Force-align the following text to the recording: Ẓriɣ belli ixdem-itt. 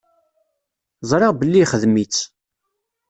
Ẓriɣ 1.09 1.31
belli 1.39 1.59
ixdem-itt. 1.63 2.17